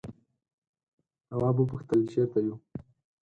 [1.27, 2.55] تواب وپوښتل چیرته یو.